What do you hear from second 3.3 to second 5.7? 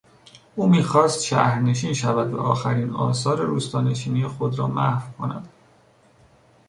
روستانشینی خود را محو کند.